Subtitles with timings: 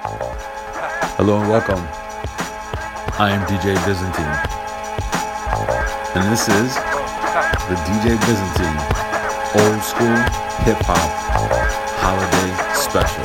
[0.00, 1.84] Hello and welcome.
[3.20, 4.24] I am DJ Byzantine.
[6.16, 6.72] And this is
[7.68, 8.80] the DJ Byzantine
[9.52, 10.16] Old School
[10.64, 10.96] Hip Hop
[12.00, 13.20] Holiday Special.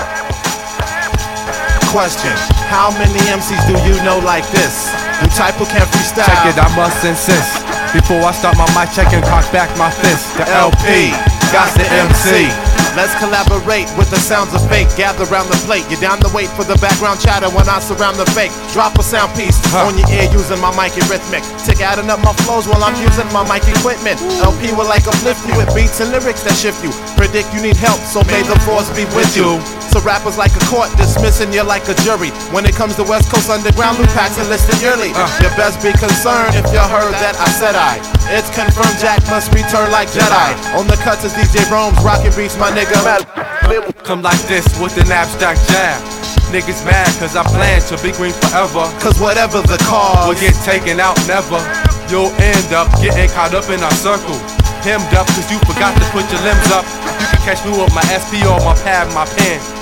[1.88, 2.36] Question
[2.68, 4.92] How many MCs do you know like this?
[5.24, 6.28] The type who can freestyle.
[6.28, 7.64] Check it, I must insist.
[7.96, 10.36] Before I start my mic check and cock back my fist.
[10.36, 11.16] The LP,
[11.56, 12.67] got the MC.
[12.98, 14.90] Let's collaborate with the sounds of fake.
[14.98, 15.86] Gather round the plate.
[15.86, 18.50] You're down to wait for the background chatter when I surround the fake.
[18.74, 19.86] Drop a sound piece Huh.
[19.86, 21.46] on your ear using my mic and rhythmic.
[21.62, 24.18] Tick adding up my flows while I'm using my mic equipment.
[24.42, 26.90] LP will like uplift you with beats and lyrics that shift you.
[27.14, 29.62] Predict you need help, so may the force be with you.
[29.90, 32.30] So rappers like a court dismissing you like a jury.
[32.52, 35.12] When it comes to West Coast Underground, Lou packs enlisted yearly.
[35.16, 35.28] Uh.
[35.42, 37.98] You best be concerned if you heard that I said I.
[38.30, 40.52] It's confirmed Jack must return like Jedi.
[40.76, 42.98] On the cuts is DJ Rome's rockin' beats, my nigga.
[44.04, 46.00] Come like this with an abstract jab.
[46.52, 48.88] Niggas mad cause I plan to be green forever.
[49.04, 51.60] Cause whatever the cause, Will get taken out never.
[52.08, 54.40] You'll end up getting caught up in our circle.
[54.88, 56.88] Hemmed up cause you forgot to put your limbs up.
[57.20, 59.77] You can catch me with my SP or my pad, my pen.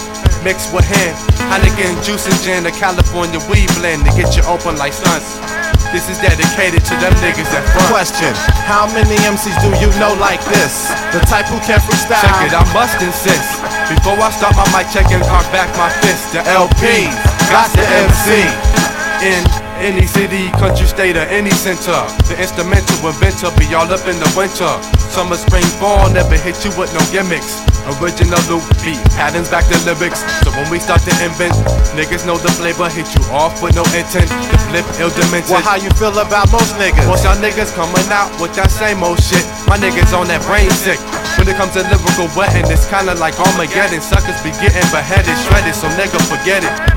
[0.45, 1.17] Mixed with hand.
[1.49, 5.41] Heineken juice and gin, a California weed blend to get you open like stunts.
[5.89, 7.89] This is dedicated to them niggas that front.
[7.89, 8.29] Question
[8.69, 10.93] How many MCs do you know like this?
[11.17, 12.21] The type who can freestyle.
[12.21, 13.57] Check it, I must insist.
[13.89, 17.09] Before I start my mic check and cock back my fist, the LP
[17.49, 18.45] got the MC.
[19.25, 19.41] In
[19.81, 21.97] any city, country, state, or any center,
[22.29, 24.69] the instrumental inventor be all up in the winter.
[25.09, 27.65] Summer, spring, fall, never hit you with no gimmicks.
[28.01, 30.25] Original loop beat, patterns back to lyrics.
[30.41, 31.53] So when we start to invent,
[31.93, 34.25] niggas know the flavor, hit you off with no intent.
[34.25, 35.53] The flip, ill demented.
[35.53, 37.05] Well, how you feel about most niggas?
[37.05, 39.45] Most y'all niggas coming out with that same old shit.
[39.69, 40.97] My niggas on that brain sick.
[41.37, 44.01] When it comes to lyrical wetting, it's kinda like Armageddon.
[44.01, 46.94] Suckers be getting beheaded, shredded, so nigga forget it.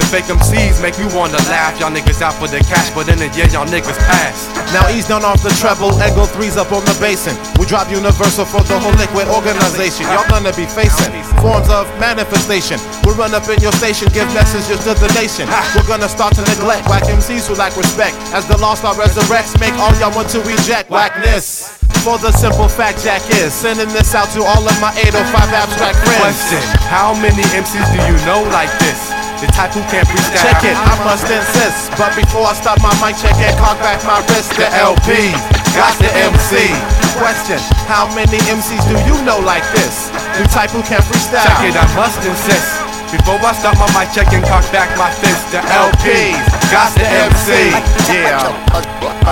[0.00, 1.76] The fake MCs make me wanna laugh.
[1.76, 4.48] Y'all niggas out for the cash, but in the year y'all niggas pass.
[4.72, 7.36] Now ease down off the treble, Ego threes up on the basin.
[7.60, 10.08] We drop universal for the whole liquid organization.
[10.08, 11.12] Y'all gonna be facing
[11.44, 12.80] forms of manifestation.
[13.04, 15.44] We'll run up in your station, give messages to the nation.
[15.76, 18.16] We're gonna start to neglect whack MCs who lack respect.
[18.32, 21.76] As the lost art resurrects, make all y'all want to reject whackness.
[22.00, 26.00] For the simple fact, Jack is sending this out to all of my 805 abstract
[26.08, 26.40] friends.
[26.48, 29.29] Question: How many MCs do you know like this?
[29.40, 30.44] The type who can't freestyle.
[30.44, 31.88] Check it, I must insist.
[31.96, 35.32] But before I stop my mic check and cock back my wrist, the LP
[35.72, 36.68] got the MC.
[37.16, 37.56] Question:
[37.88, 40.12] How many MCs do you know like this?
[40.36, 41.40] The type who can't freestyle.
[41.40, 42.84] Check it, I must insist.
[43.08, 46.36] Before I stop my mic check and cock back my fist, the LP
[46.68, 47.72] got the MC.
[48.12, 48.44] Yeah.
[48.76, 49.24] Rock, rock,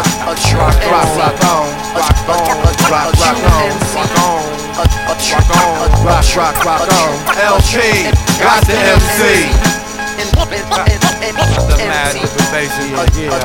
[0.57, 1.05] rock on.
[1.21, 1.69] Rock on.
[1.93, 3.77] Rock, rock on.
[3.93, 4.41] Rock on.
[4.73, 6.01] A, a true, Rock on.
[6.01, 7.13] Rock, rock, rock on.
[7.45, 8.09] LP
[8.41, 9.78] got the MC.
[10.19, 12.91] The mad invasion.
[12.91, 13.39] Yeah, yeah.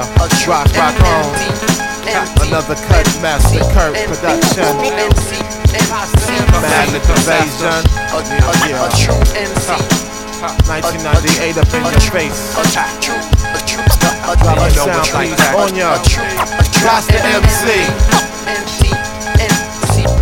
[0.49, 1.29] Rock, rock on.
[2.41, 4.65] Another cut master, Kurt production.
[6.65, 7.85] Mad invasion.
[8.97, 9.77] True MC.
[10.43, 12.57] 1998 up in your face.
[12.57, 12.65] A
[12.99, 13.21] true,
[13.53, 15.55] a true, a Drop a know sound like please that.
[15.55, 15.93] on ya.
[15.93, 17.85] a true, a true Got the MC.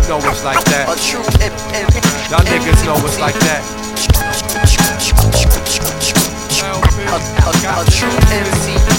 [0.06, 0.84] Know it's like that.
[0.86, 1.96] A true MC.
[2.30, 3.64] Y'all niggas know it's like that.
[7.12, 8.91] A, a, a true MC.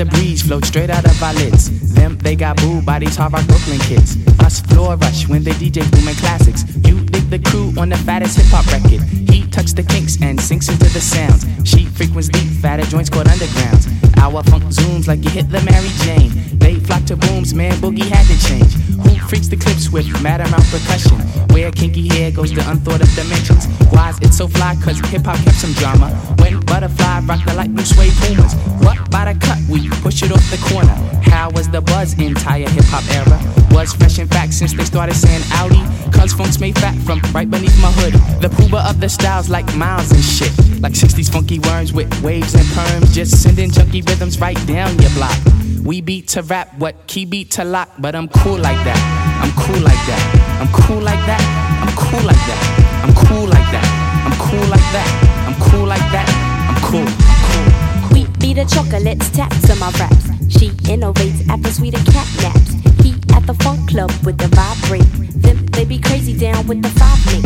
[0.00, 1.92] The breeze, float straight out of our lids.
[1.92, 4.16] Them, they got booed by these hard rock Brooklyn kids.
[4.40, 6.64] Us floor rush when they DJ booming classics.
[6.88, 9.02] You dig the crew on the fattest hip hop record.
[9.28, 11.44] He tucks the kinks and sinks into the sounds.
[11.68, 13.84] She frequents deep, fatter joints called undergrounds.
[14.16, 16.49] Our funk zooms like you hit the Mary Jane.
[16.90, 18.74] Flock to booms, man, boogie had to change.
[19.06, 21.20] Who freaks the clips with mad amount percussion?
[21.54, 23.66] Where kinky hair goes to unthought of dimensions.
[23.94, 24.74] Why's it so fly?
[24.82, 26.10] Cause hip hop kept some drama.
[26.42, 28.54] When butterfly rock the light blue suede pumas.
[28.82, 29.58] What by the cut?
[29.70, 30.98] We push it off the corner.
[31.30, 33.38] How was the buzz entire hip hop era?
[33.70, 35.80] Was fresh in fact since they started saying Audi.
[36.10, 38.14] Cause funk's made fat from right beneath my hood.
[38.42, 40.52] The pooba of the styles like miles and shit.
[40.80, 43.12] Like 60s funky worms with waves and perms.
[43.12, 45.38] Just sending junky rhythms right down your block.
[45.84, 49.00] We beat to rap, what key beat to lock, but I'm cool like that.
[49.42, 50.22] I'm cool like that.
[50.60, 51.40] I'm cool like that.
[51.80, 52.66] I'm cool like that.
[53.06, 53.86] I'm cool like that.
[54.26, 55.08] I'm cool like that.
[55.46, 56.28] I'm cool like that.
[56.68, 57.06] I'm cool.
[57.06, 58.14] I'm cool.
[58.14, 60.39] Wheat be the chocolates, taps to my raps.
[60.50, 62.72] She innovates after sweeter cat naps.
[63.02, 65.08] He at the funk club with the vibrate.
[65.42, 67.40] Them they be crazy down with the five me.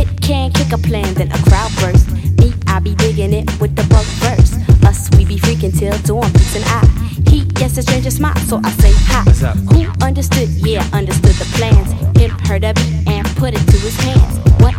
[0.00, 2.10] It can kick a plan, then a crowd burst.
[2.40, 4.54] Me, I be digging it with the bug verse.
[4.84, 6.82] Us, we be freaking till dawn, and I.
[7.30, 9.22] He gets a stranger smile, so I say hi.
[9.24, 9.56] What's up?
[9.72, 10.48] Who understood?
[10.48, 11.92] Yeah, understood the plans.
[12.18, 14.38] Him heard of it and put it to his hands.
[14.62, 14.74] What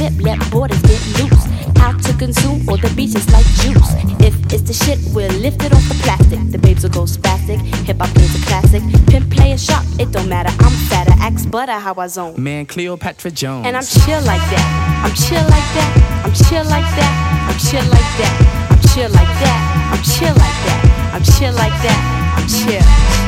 [0.00, 1.44] I let borders get loose.
[1.76, 3.90] How to consume all the beaches like juice.
[4.22, 6.38] If it's the shit, we'll lift it off the plastic.
[6.52, 7.58] The babes will go spastic.
[7.86, 8.82] Hip hop is a classic.
[9.08, 10.50] Pimp play a sharp, it don't matter.
[10.60, 12.40] I'm fatter, axe butter how I zone.
[12.40, 13.66] Man, Cleopatra Jones.
[13.66, 15.02] And I'm chill like that.
[15.04, 16.22] I'm chill like that.
[16.24, 17.48] I'm chill like that.
[17.50, 18.68] I'm chill like that.
[18.70, 19.58] I'm chill like that.
[19.92, 21.12] I'm chill like that.
[21.14, 22.00] I'm chill like that.
[22.38, 23.27] I'm chill.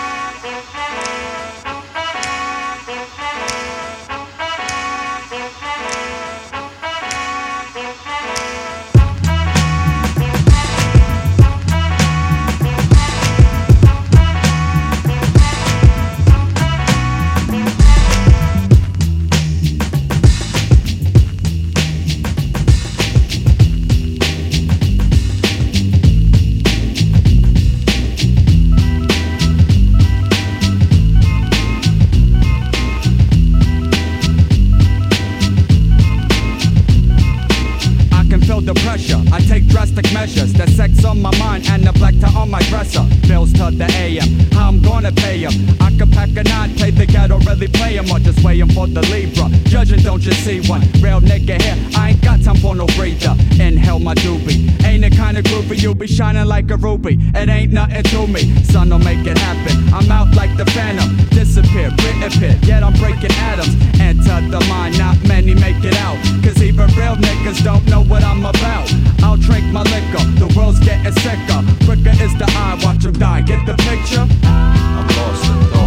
[47.61, 49.49] Really play or just waiting for the Libra.
[49.69, 50.81] Judging, don't you see one?
[51.01, 51.77] Real nigga here.
[51.95, 53.35] I ain't got time for no breather.
[53.59, 54.69] Inhale my doobie.
[54.83, 57.17] Ain't the kind of groovy you be shining like a ruby.
[57.35, 58.63] It ain't nothing to me.
[58.63, 59.93] Son, don't make it happen.
[59.93, 61.15] I'm out like the phantom.
[61.29, 62.57] Disappear, reappear.
[62.63, 63.75] Yet I'm breaking atoms.
[63.99, 66.17] Enter the mind, not many make it out.
[66.43, 68.91] Cause even real niggas don't know what I'm about.
[69.21, 71.61] I'll drink my liquor, the world's getting sicker.
[71.85, 73.41] Quicker is the eye, Watch watch 'em die.
[73.41, 74.25] Get the picture?
[74.43, 75.80] I'm lost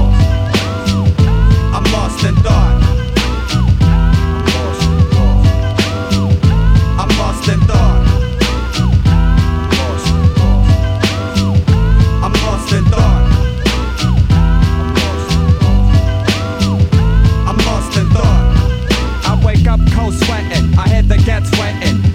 [1.94, 2.76] lost in thought.
[7.00, 8.02] I'm lost in thought.
[12.24, 13.24] I'm lost in thought.
[17.46, 18.44] I'm lost in thought.
[19.31, 20.67] I wake up cold sweating.
[20.79, 21.24] I hear the.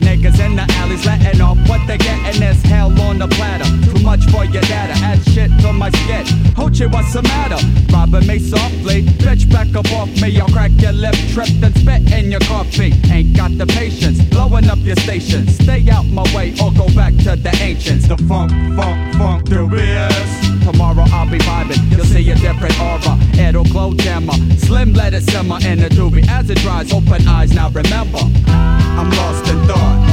[0.02, 3.79] Niggas in the alleys letting off what they getting is hell on the platter.
[4.10, 4.94] Much for your data.
[5.06, 6.26] Add shit to my skin.
[6.58, 7.62] Hoochie, what's the matter?
[7.94, 9.04] Robbing me softly.
[9.22, 10.42] Bitch, back up off me.
[10.42, 12.92] I'll crack your lip, trip, and spit in your coffee.
[13.12, 14.20] Ain't got the patience.
[14.34, 15.48] Blowing up your station.
[15.48, 18.08] Stay out my way or go back to the ancients.
[18.08, 20.30] The funk, funk, funk, dubious.
[20.66, 21.96] Tomorrow I'll be vibing.
[21.96, 23.16] You'll see a different aura.
[23.38, 24.34] It'll glow dimmer.
[24.58, 26.28] Slim let it simmer in the doobie.
[26.28, 27.54] As it dries, open eyes.
[27.54, 30.09] Now remember, I'm lost in thought.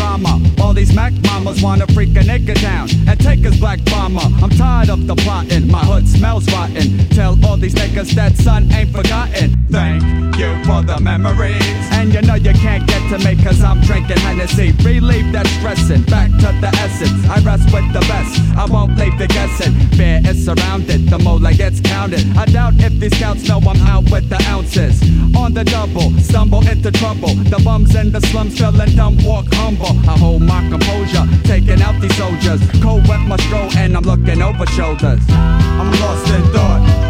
[0.00, 0.40] Drama.
[0.60, 4.28] All these Mac mamas wanna freak a nigga down and take his black bomber.
[4.42, 5.70] I'm tired of the plotting.
[5.70, 6.86] My hood smells rotten.
[7.10, 9.48] Tell all these niggas that son ain't forgotten.
[9.70, 10.02] Thank
[10.40, 11.84] you for the memories.
[11.92, 14.72] And you know you can't get to me cause I'm drinking Hennessy.
[14.82, 16.02] Relieve that stressing.
[16.04, 17.20] Back to the essence.
[17.28, 18.32] I rest with the best.
[18.56, 19.74] I won't leave the guessing.
[19.98, 21.10] Fear is surrounded.
[21.10, 22.24] The mola gets counted.
[22.36, 24.96] I doubt if these scouts know I'm out with the ounces.
[25.36, 27.34] On the double, stumble into trouble.
[27.52, 29.89] The bums in the slums feeling dumb, walk humble.
[30.08, 32.60] I hold my composure, taking out these soldiers.
[32.82, 35.20] Cold wet my stroll, and I'm looking over shoulders.
[35.28, 37.09] I'm lost in thought.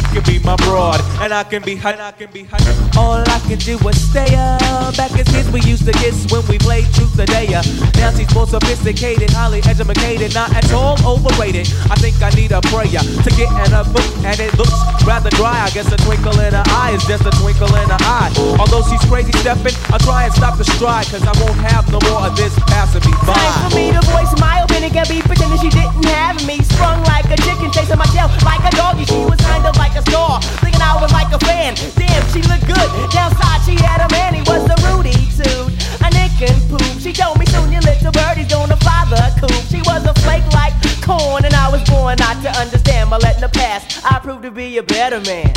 [0.11, 1.89] can be my broad, and I can be her.
[1.89, 2.59] And I can be her.
[2.99, 4.95] All I can do is stay up.
[4.97, 7.63] Back as kids, we used to kiss when we played truth or dare.
[7.95, 11.67] Now she's more sophisticated, highly educated, not at all overrated.
[11.89, 14.75] I think I need a prayer to get in a book, and it looks
[15.07, 15.63] rather dry.
[15.63, 18.31] I guess a twinkle in her eye is just a twinkle in her eye.
[18.59, 21.99] Although she's crazy stepping, I'll try and stop the stride, cause I won't have no
[22.11, 23.33] more of this passing me by.
[23.33, 24.91] Time for me to voice my opinion.
[24.91, 26.59] Can be pretending she didn't have me.
[26.63, 29.05] Sprung like a chicken, chasing my tail like a doggy.
[29.05, 31.75] She was kind of like a star, thinking I was like a fan.
[31.95, 32.89] Damn, she looked good.
[33.11, 34.33] Downside, she had a man.
[34.33, 35.69] He was a Rudy too.
[36.05, 36.81] A nick and poop.
[36.99, 39.53] She told me soon your little birdie's gonna fly the coop.
[39.69, 43.09] She was a flake like corn, and I was born not to understand.
[43.09, 45.53] But letting the past, I proved to be a better man.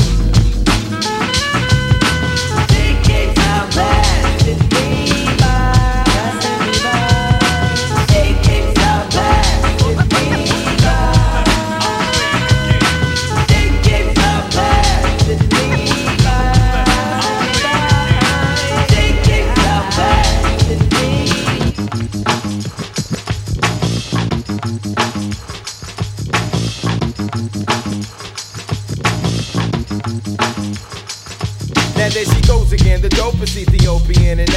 [2.69, 5.14] She keeps her best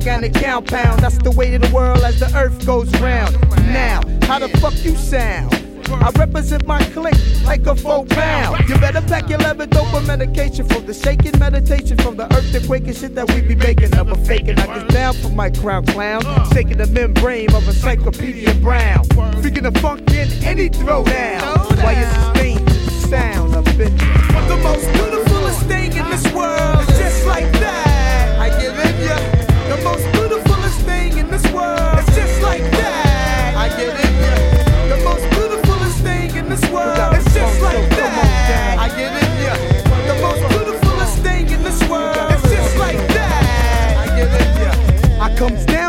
[0.00, 0.98] Organic compound.
[1.00, 3.38] That's the way of the world as the earth goes round.
[3.70, 5.54] Now, how the fuck you sound?
[5.90, 8.66] I represent my clique like a four pound.
[8.66, 12.50] You better pack your leather dope or medication from the shaking meditation from the earth
[12.52, 13.90] to quaking shit that we be making.
[13.90, 16.22] Never faking, I get down for my crown clown.
[16.54, 19.04] Shaking the membrane of a encyclopedia brown.
[19.42, 21.42] Freaking the funk in any throwdown.
[21.84, 23.92] Why you sustain the sound of it.
[24.48, 27.89] The most beautifulest thing in this world is just like that.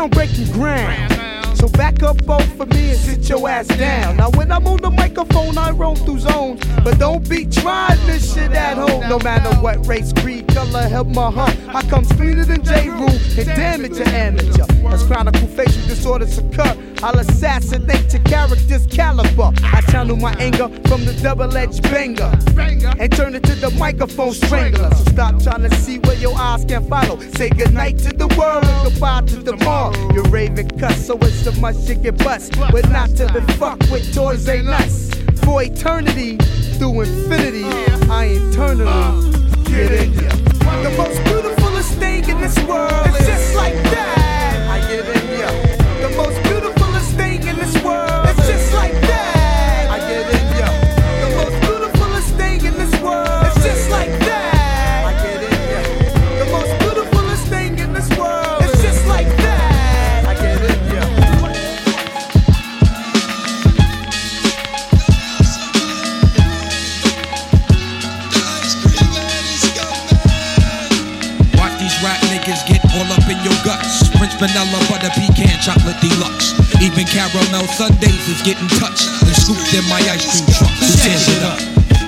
[0.02, 1.12] Down breaking ground.
[1.56, 4.16] So back up both for me and sit your ass down.
[4.16, 6.60] Now when I'm on the microphone, I roam through zones.
[6.82, 9.08] But don't be trying this shit at home.
[9.08, 11.56] No matter what race, creed, color, help my heart.
[11.68, 12.88] I come cleaner than J.
[12.88, 14.64] Rule and damage your amateur.
[14.88, 19.52] As chronicle facial disorders occur, I'll assassinate your character's caliber.
[19.62, 22.32] I channel my anger from the double-edged banger
[22.98, 24.90] and turn it to the microphone strangler.
[24.94, 27.18] So stop trying to see where your eyes can follow.
[27.36, 29.92] Say goodnight to the world and goodbye to the tomorrow.
[30.12, 32.58] You're raving cuss, so it's a must you get bust.
[32.58, 35.10] But not to be fucked with toys ain't us.
[35.44, 36.36] For eternity,
[36.78, 37.64] through infinity,
[38.08, 39.20] I eternally uh,
[39.64, 40.30] get in ya.
[40.82, 44.21] The most beautifulest thing in this world is just like that.
[72.96, 74.08] All up in your guts.
[74.16, 76.52] French vanilla, butter pecan, chocolate deluxe.
[76.80, 80.72] Even caramel sundaes is getting touched and scooped in my ice cream truck.
[80.80, 81.60] It up?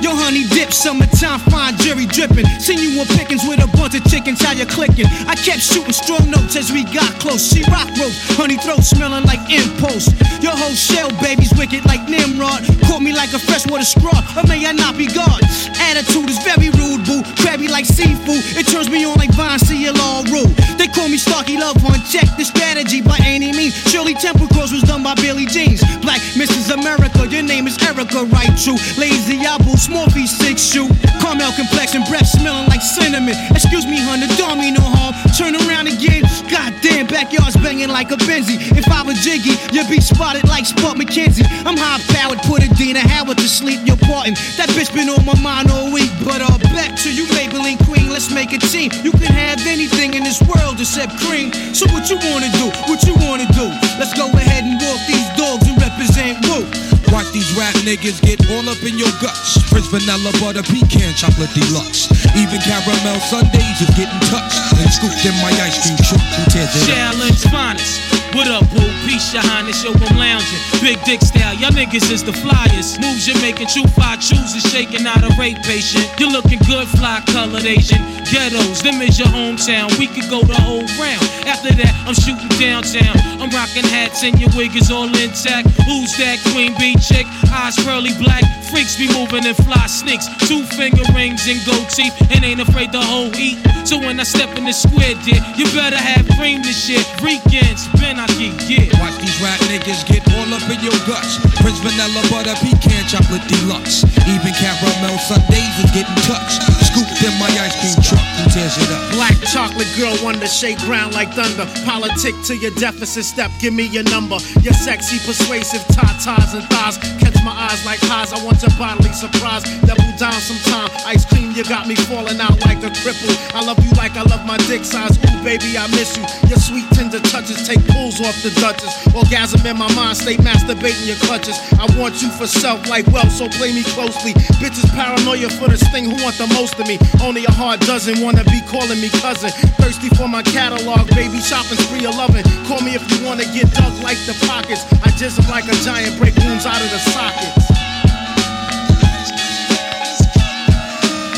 [0.03, 2.49] Yo, honey dip, summertime fine jerry dripping.
[2.57, 5.05] Seen you on pickings with a bunch of chickens, how you clicking?
[5.29, 7.45] I kept shooting strong notes as we got close.
[7.45, 10.09] She rock rope, honey throat smelling like impulse.
[10.41, 12.65] Your whole shell, baby's wicked like Nimrod.
[12.89, 15.45] Caught me like a freshwater straw, or may I not be God?
[15.93, 17.21] Attitude is very rude, boo.
[17.45, 19.61] Crabby like seafood, it turns me on like Vine
[20.01, 20.49] all rule.
[20.81, 23.77] They call me Starkey Love Hunt, check the strategy by any means.
[23.93, 25.85] Shirley Temple Cross was done by Billy Jeans.
[26.01, 26.73] Black Mrs.
[26.73, 28.53] America, your name is Erica, right?
[28.57, 28.81] True.
[28.97, 29.77] Lazy Abu,
[30.15, 30.24] feet.
[30.27, 30.91] 36 shoot.
[31.21, 33.37] Caramel complexion, breath smelling like cinnamon.
[33.53, 35.13] Excuse me, honey, don't mean no harm.
[35.37, 36.25] Turn around again.
[36.49, 38.57] Goddamn, backyard's banging like a Benzie.
[38.73, 41.45] If I were Jiggy, you'd be spotted like Spuds MacKenzie.
[41.69, 43.81] I'm high powered, put Adina Howard to sleep.
[43.85, 44.35] You're parting.
[44.57, 46.11] That bitch been on my mind all week.
[46.25, 48.09] But uh, back to you, Maybelline queen.
[48.09, 48.91] Let's make a team.
[49.05, 51.53] You can have anything in this world except cream.
[51.77, 52.73] So what you wanna do?
[52.89, 53.69] What you wanna do?
[54.01, 56.94] Let's go ahead and walk these dogs and represent Wu.
[57.15, 59.63] Watch these rap niggas get all up in your guts.
[59.71, 62.11] French vanilla, butter pecan, chocolate deluxe.
[62.35, 66.19] Even caramel sundaes is getting touched and scooped in my ice cream truck.
[66.35, 66.91] Who tears it?
[66.91, 68.24] Challenge finest.
[68.35, 68.83] What up, boo?
[69.07, 70.59] Peace, your highness, yo, I'm lounging.
[70.83, 72.99] Big dick style, y'all niggas is the flyers.
[72.99, 76.03] Moves you're making, true five chooses, shaking out a rape patient.
[76.19, 78.03] You're looking good, fly colored Asian.
[78.27, 79.87] Ghettos, them is your hometown.
[80.01, 81.23] We could go the whole round.
[81.47, 83.15] After that, I'm shooting downtown.
[83.39, 85.71] I'm rocking hats and your wig is all intact.
[85.87, 87.31] Who's that queen bee chick?
[87.55, 88.43] Eyes pearly black.
[88.75, 90.27] Freaks be moving and fly sneaks.
[90.49, 93.63] Two finger rings and gold teeth and ain't afraid to whole eat.
[93.87, 97.05] So when I step in the square, dear, you better have cream this shit.
[97.23, 101.37] Weekends, Ben Watch these rap niggas get all up in your guts.
[101.61, 104.05] Prince Vanilla Butter Pecan Chocolate Deluxe.
[104.27, 106.74] Even caramel Sundays is getting touched.
[106.95, 108.23] Scooped in my ice cream truck.
[108.39, 109.03] Who tears it up?
[109.19, 111.67] Black chocolate girl, to shake ground like thunder.
[111.83, 114.39] Politic to your deficit step, give me your number.
[114.63, 116.99] Your sexy, persuasive tatas and thighs.
[117.19, 119.65] Catch my eyes like highs, I want your bodily surprise.
[119.83, 120.87] Double down sometime.
[121.07, 123.35] Ice cream, you got me falling out like a cripple.
[123.55, 125.19] I love you like I love my dick size.
[125.19, 126.23] Ooh, baby, I miss you.
[126.47, 128.95] Your sweet, tender touches take pulls off the Duchess.
[129.15, 131.59] Orgasm in my mind, stay masturbating your clutches.
[131.75, 134.33] I want you for self like wealth, so play me closely.
[134.63, 136.99] Bitches paranoia for this thing, who want the most of me?
[137.25, 139.51] Only a hard dozen wanna be calling me cousin.
[139.81, 142.45] Thirsty for my catalog, baby, shopping spree of loving.
[142.69, 144.85] Call me if you wanna get dug like the pockets.
[145.03, 147.65] I just like a giant, break wounds out of the sockets.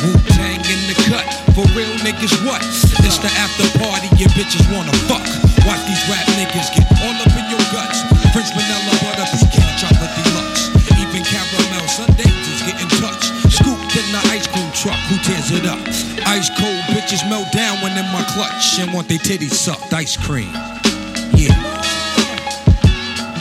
[0.03, 1.27] Wu Tang in the cut.
[1.55, 2.61] For real niggas, what?
[3.07, 5.25] It's the after party your bitches wanna fuck.
[5.67, 7.36] Watch these rap niggas get all up
[14.87, 14.99] truck.
[15.11, 15.83] Who tears it up?
[16.31, 19.93] Ice cold bitches melt down when in my clutch and want their titties sucked.
[19.93, 20.51] Ice cream.
[21.35, 21.55] Yeah.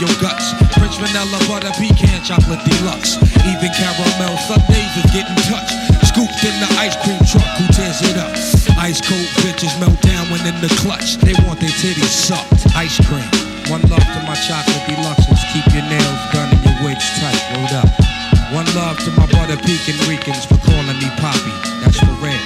[0.01, 3.21] Your guts, French Vanilla Butter Pecan Chocolate Deluxe.
[3.45, 5.71] Even caramel Sundays is getting touched.
[6.09, 8.33] Scooped in the ice cream truck, who tears it up?
[8.81, 11.15] Ice cold bitches melt down when in the clutch.
[11.21, 12.75] They want their titties sucked.
[12.75, 13.29] Ice cream.
[13.71, 15.41] One love to my chocolate deluxes.
[15.53, 17.39] Keep your nails done and your wigs tight.
[17.55, 18.04] Rolled up.
[18.53, 21.55] One love to my butter pecan Ricans for calling me Poppy.
[21.81, 22.39] That's for red.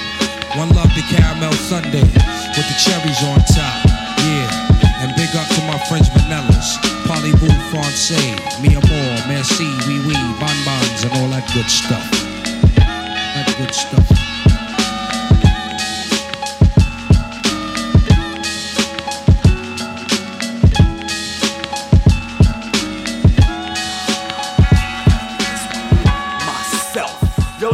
[0.56, 3.84] One love to caramel Sunday with the cherries on top.
[4.24, 4.70] Yeah.
[5.02, 6.78] And big up to my French vanillas.
[7.06, 12.10] Parlez-vous français, mi amor, merci, oui oui, bonbons, and all that good stuff.
[12.76, 14.29] That good stuff.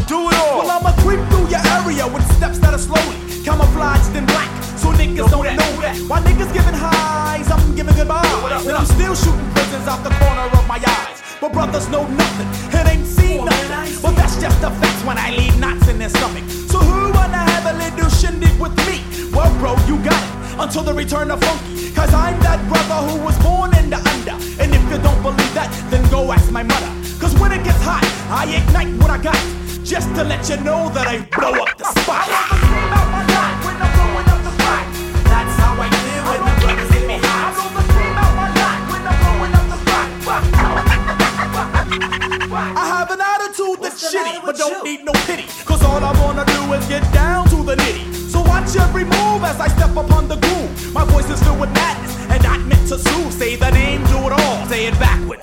[0.06, 0.62] Do it all.
[0.62, 4.50] Well, I'ma creep through your area with steps that are slowly camouflaged in black.
[4.78, 5.98] So niggas don't know that.
[6.06, 8.66] While niggas giving highs, I'm giving goodbyes.
[8.66, 11.22] And I'm still shooting prisons out the corner of my eyes.
[11.40, 14.00] But brothers know nothing, it ain't seen nothing.
[14.00, 16.44] But that's just the facts when I leave knots in their stomach.
[16.70, 19.02] So who wanna have a little shindig with me?
[19.34, 20.32] Well, bro, you got it.
[20.58, 21.90] Until the return of funky.
[21.92, 24.38] Cause I'm that brother who was born in the under.
[24.62, 26.92] And if you don't believe that, then go ask my mother.
[27.20, 29.65] Cause when it gets hot, I ignite what I got.
[29.86, 32.26] Just to let you know that I blow up the spot.
[35.30, 37.54] That's how I feel when the brothers hit me hot.
[42.74, 45.46] I have an attitude that's shitty, but don't need no pity.
[45.64, 48.12] Cause all I wanna do is get down to the nitty.
[48.28, 50.92] So watch every move as I step upon the groove.
[50.92, 51.95] My voice is filled with madness and not meant
[52.88, 53.32] to soothe.
[53.32, 54.66] Say the name, do it all.
[54.66, 55.42] Say it backwards.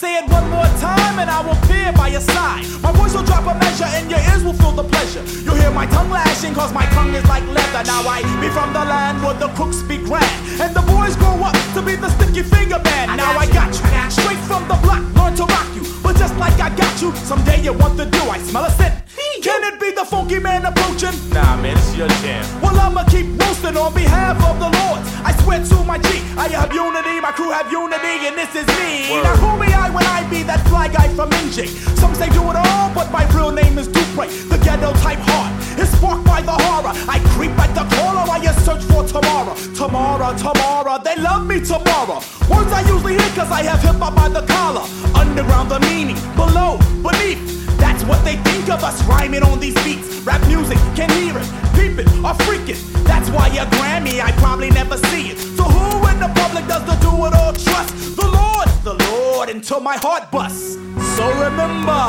[0.00, 2.66] Say it one more time and I will appear by your side.
[2.82, 5.22] My voice will drop a measure and your ears will feel the pleasure.
[5.44, 7.84] You'll hear my tongue lashing cause my tongue is like leather.
[7.86, 10.26] Now I be from the land where the crooks be grand.
[10.58, 13.16] And the boys grow up to be the sticky finger man.
[13.16, 13.84] now I got you.
[14.10, 15.86] Straight from the block, learn to rock you.
[16.02, 18.22] But just like I got you, someday you want to do.
[18.26, 19.01] I smell a scent.
[19.42, 21.10] Can it be the funky man approaching?
[21.30, 22.46] Nah, man, it's your jam.
[22.62, 25.02] Well, I'ma keep roasting on behalf of the Lord.
[25.26, 28.66] I swear to my G, I have unity, my crew have unity, and this is
[28.78, 29.10] me.
[29.10, 29.24] Word.
[29.24, 31.66] Now, who be I when I be that fly guy from NJ?
[31.98, 35.50] Some say do it all, but my real name is Dupre, the ghetto type heart.
[35.74, 36.94] It's sparked by the horror.
[37.10, 39.56] I creep at the corner while you search for tomorrow.
[39.74, 42.22] Tomorrow, tomorrow, they love me tomorrow.
[42.46, 44.86] Words I usually hear cause I have hip hop by the collar.
[45.18, 47.61] Underground, the meaning, below, beneath.
[47.82, 50.08] That's what they think of us rhyming on these beats.
[50.20, 52.78] Rap music, can hear it, peep it, or freak it.
[53.10, 55.38] That's why a Grammy, I probably never see it.
[55.38, 58.14] So who in the public does the do it all trust?
[58.14, 60.74] The Lord, the Lord, until my heart busts.
[61.16, 62.02] So remember,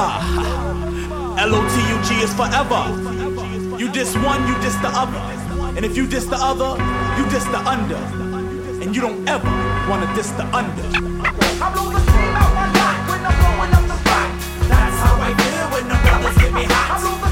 [1.41, 2.81] L-O-T-U-G is forever.
[3.79, 5.17] You diss one, you diss the other.
[5.75, 6.71] And if you diss the other,
[7.17, 7.97] you diss the under.
[8.83, 9.49] And you don't ever
[9.89, 11.12] wanna diss the under.
[16.53, 17.22] Me hot.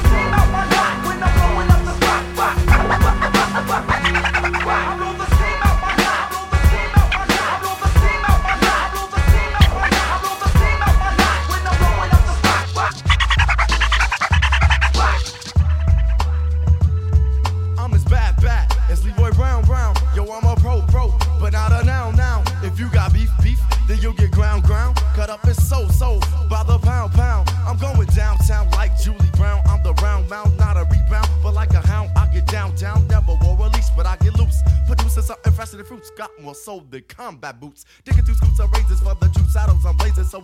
[36.92, 37.86] The combat boots.
[38.04, 40.40] Digging two scoots of razors for the juice, saddles on blazers, so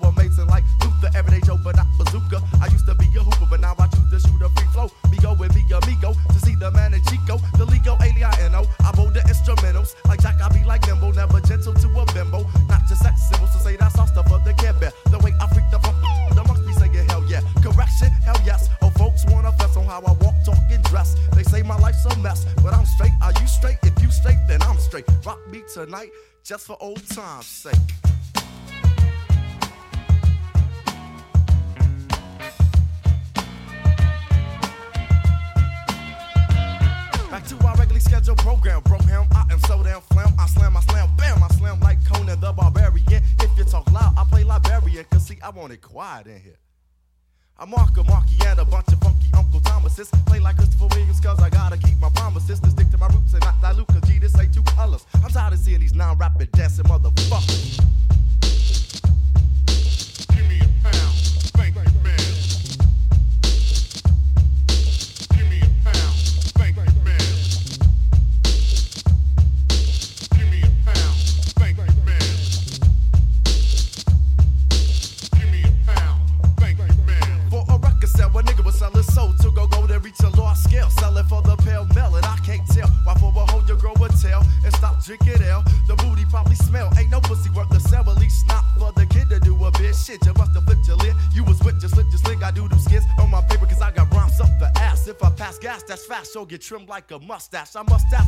[26.48, 27.74] just for old time's sake.
[37.30, 40.74] Back to our regularly scheduled program, bro him, I am so damn flam, I slam,
[40.74, 43.22] I slam, bam, I slam like Conan the Barbarian.
[43.40, 46.56] If you talk loud, I play Liberian, cause see, I want it quiet in here.
[47.58, 50.10] I mark a Marky and a bunch of funky Uncle Thomases.
[55.98, 57.77] non-rapid dancing motherfuckers.
[96.58, 97.76] trimmed like a mustache.
[97.76, 98.27] I must have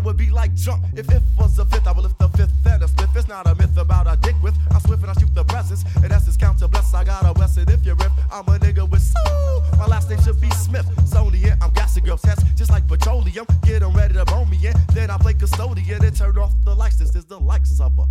[0.00, 1.86] I would be like jump if it was a fifth.
[1.86, 3.14] I would lift the fifth and a spliff.
[3.14, 4.56] It's not a myth about a dick with.
[4.70, 5.84] I'm swift and I shoot the presence.
[6.02, 6.94] And essence count to bless.
[6.94, 8.10] I got a blessing if you rip.
[8.32, 9.62] I'm a nigga with soul.
[9.76, 10.86] My last name should be Smith.
[11.04, 13.44] Sony I'm gassing girls' heads just like petroleum.
[13.62, 14.72] Get them ready to bone me in.
[14.94, 16.96] Then I play custodian and turn off the lights.
[16.96, 18.06] This is the likes of a.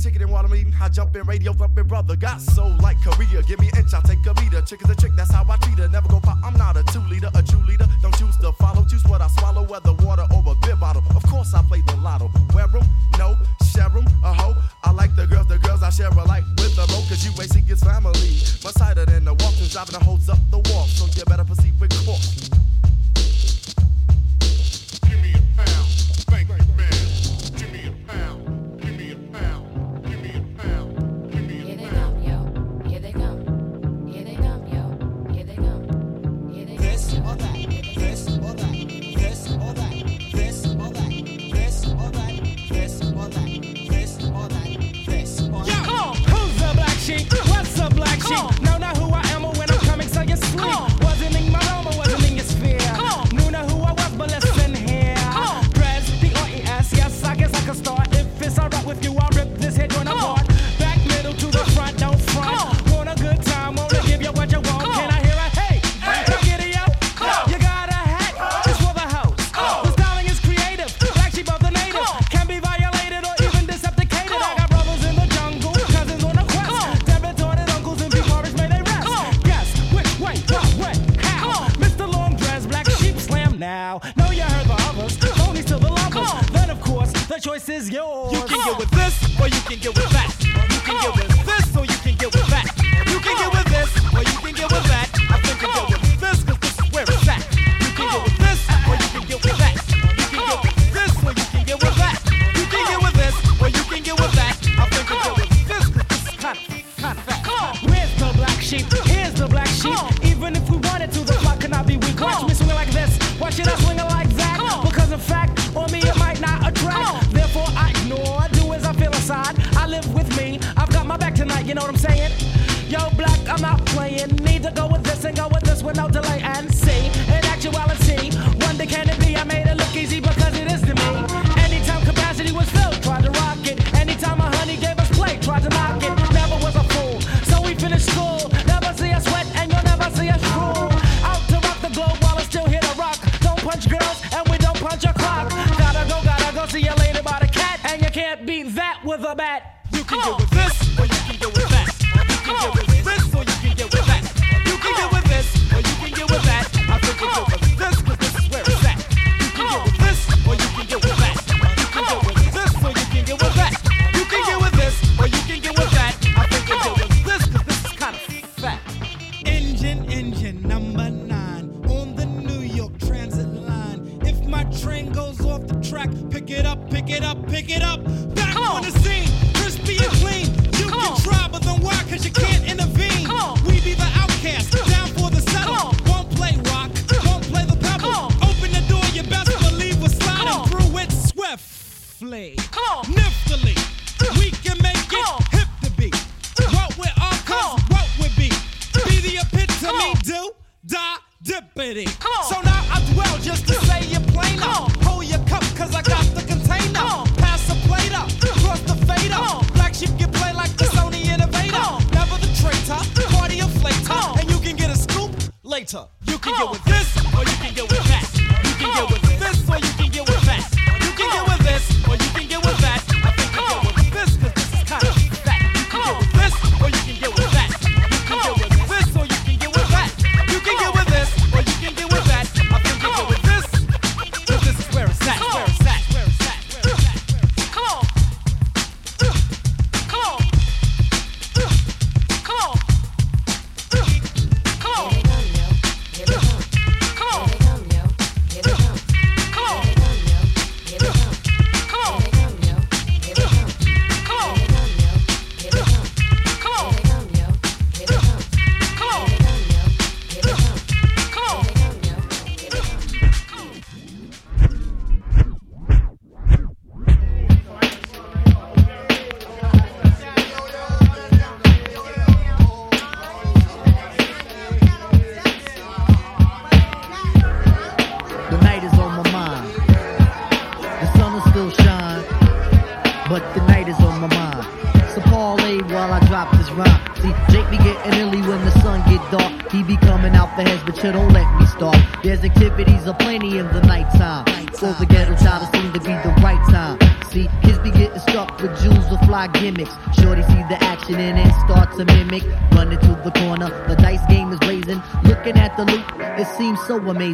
[0.00, 0.74] Chicken and water, I'm eating.
[0.80, 2.16] I jump in radio, thumping brother.
[2.16, 3.42] Got so like Korea.
[3.42, 4.60] Give me an inch, I take a meter.
[4.62, 5.88] Chicken's a chick, that's how I treat her.
[5.88, 6.38] Never go pop.
[6.44, 7.86] I'm not a two leader, a true leader.
[8.02, 8.84] Don't choose to follow.
[8.84, 11.02] Choose what I swallow, whether water or a beer bottle.
[11.14, 12.30] Of course, I play the lotto.
[12.54, 12.84] Wear them?
[13.18, 13.36] No.
[13.72, 14.06] Share them?
[14.24, 14.56] A hoe?
[14.82, 17.30] I like the girls, the girls I share a life with the boat, Cause you
[17.40, 18.36] ain't seen family.
[18.64, 20.86] Much tighter than the walk, driving the holds up the wall.
[20.86, 22.71] So you better proceed with caution.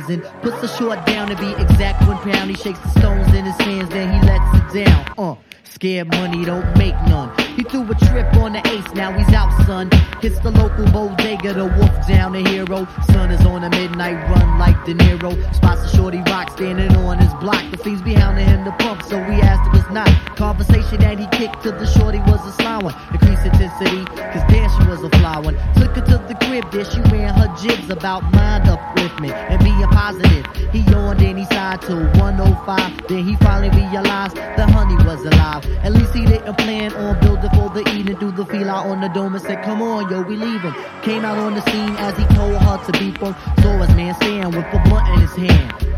[0.09, 0.43] thousand.
[0.43, 2.51] Puts the short down to be exact one pound.
[2.51, 5.15] He shakes the stones in his hands, then he lets it down.
[5.19, 7.37] Uh, scared money don't make none.
[7.57, 9.91] He threw a trip on the ace, now he's out, son.
[10.21, 12.87] Hits the local bodega, the wolf down the hero.
[13.13, 15.33] Son is on a midnight run like De Niro.
[15.55, 17.63] Spots a shorty rock standing on his block.
[17.71, 20.09] The fiends behind him the pump, so we asked if it's not.
[20.37, 22.95] Conversation that he kicked to the shorty was a sly one.
[23.13, 25.53] Increased intensity, cause damn she was a flower.
[25.75, 26.28] Took her to the
[26.71, 30.47] this, she ran her jigs about mind up with me and being positive.
[30.73, 33.09] He yawned and he sighed till 105.
[33.09, 35.65] Then he finally realized the honey was alive.
[35.83, 38.17] At least he didn't plan on building for the evening.
[38.17, 41.25] Through the feel out on the dome and said, Come on, yo, we leaving." Came
[41.25, 43.35] out on the scene as he told her to be from.
[43.63, 45.89] So his man stand with a blunt in his hand.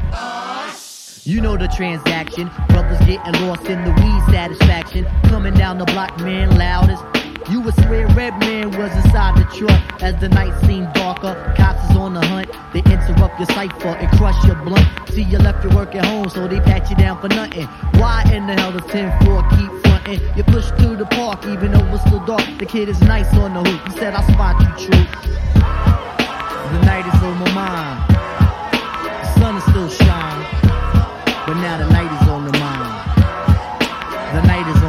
[1.25, 2.51] You know the transaction.
[2.69, 5.07] Brothers getting lost in the weed satisfaction.
[5.25, 10.03] Coming down the block, man, loud as you would swear Redman was inside the truck.
[10.03, 12.51] As the night seemed darker, cops is on the hunt.
[12.73, 14.87] They interrupt your cipher and crush your blunt.
[15.11, 17.67] See, you left your work at home, so they pat you down for nothing.
[18.01, 20.21] Why in the hell does 10-4 keep fronting?
[20.37, 22.47] You push through the park, even though it's still dark.
[22.59, 23.93] The kid is nice on the hoop.
[23.93, 25.05] He said, I spot you, true.
[26.71, 27.99] The night is on my mind.
[29.23, 30.47] The sun is still shining,
[31.47, 33.11] but now the night is on the mind.
[34.31, 34.80] The night is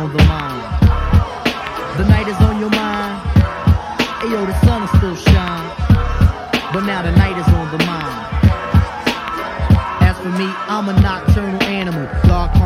[10.81, 11.30] i'm a knock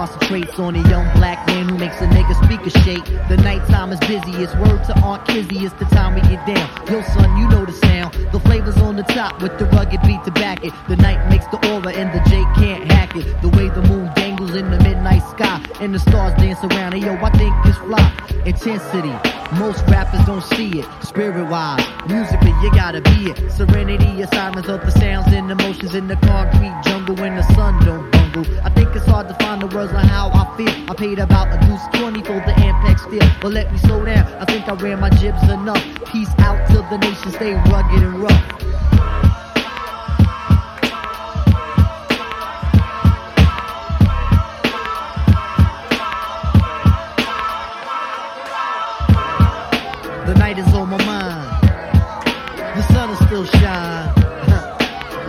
[0.06, 3.06] concentrates on a young black man who makes a nigga speaker shake.
[3.28, 4.56] The nighttime is busiest.
[4.60, 6.70] Word to Aunt Kizzy, it's the time we get down.
[6.88, 8.14] Yo, son, you know the sound.
[8.32, 10.74] The flavor's on the top with the rugged beat to back it.
[10.88, 13.26] The night makes the aura and the J can't hack it.
[13.42, 17.02] The way the moon dangles in the midnight sky and the stars dance around it.
[17.02, 18.12] Yo, I think it's fly.
[18.46, 19.16] Intensity.
[19.58, 20.86] Most rappers don't see it.
[21.02, 23.52] Spirit wise, musically, you gotta be it.
[23.52, 27.84] Serenity, a silence of the sounds and emotions in the concrete jungle when the sun
[27.86, 28.46] don't bungle.
[28.64, 30.90] I think it's hard to find the words how I feel.
[30.90, 34.26] I paid about a deuce twenty for the Ampex steel, but let me slow down.
[34.42, 35.84] I think I ran my jibs enough.
[36.06, 38.44] Peace out to the nation, stay rugged and rough.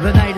[0.03, 0.36] The night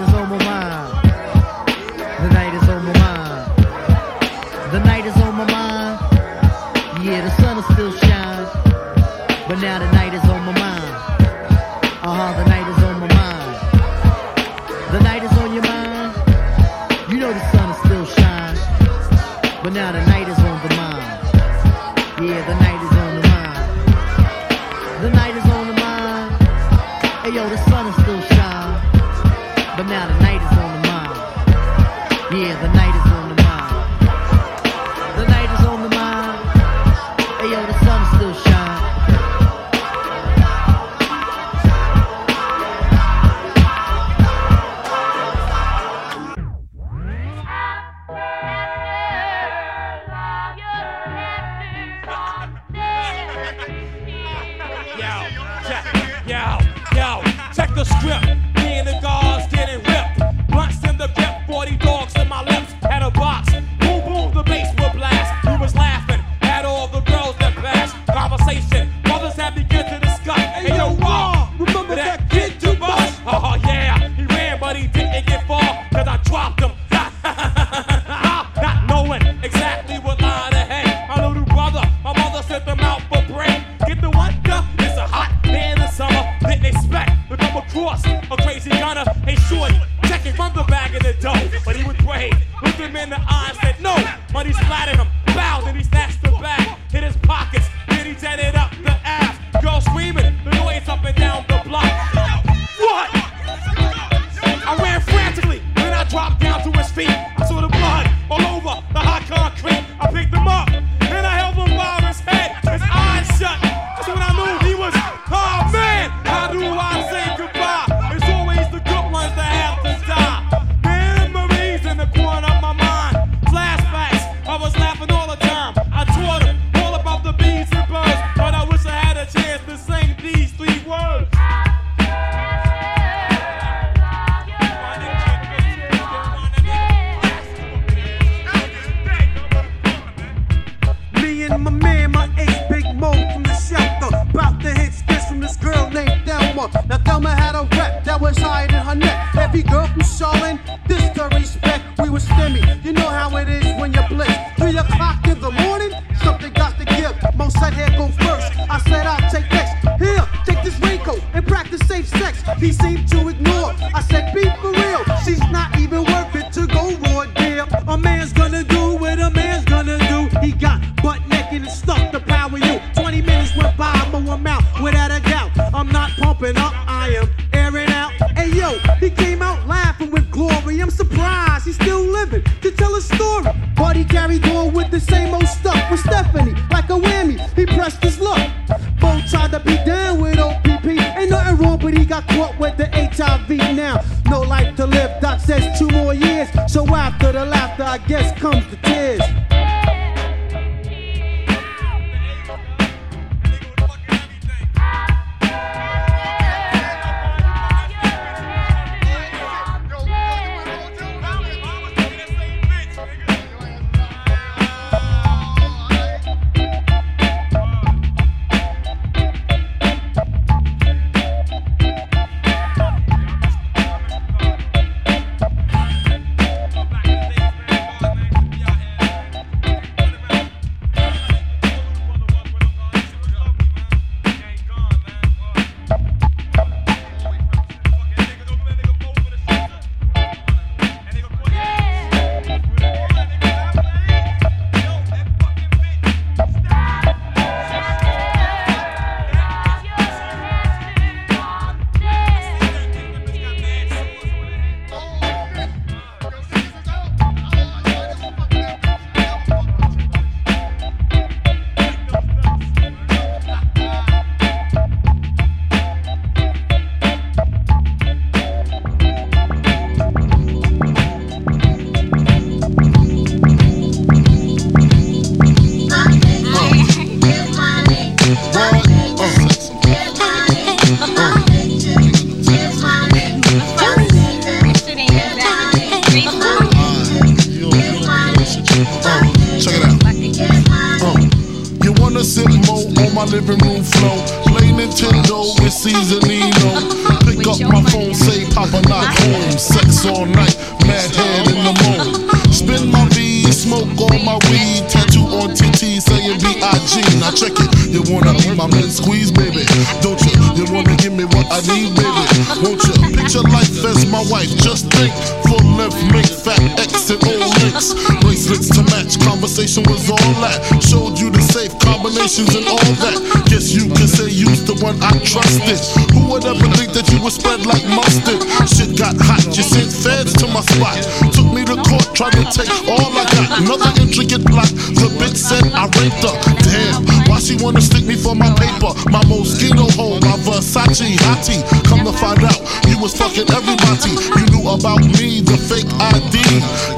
[337.61, 338.93] wanna stick me for my paper?
[339.11, 341.63] My mosquito hole, my Versace hottie.
[341.85, 344.15] Come to find out, you was fucking everybody.
[344.39, 346.37] You knew about me, the fake ID.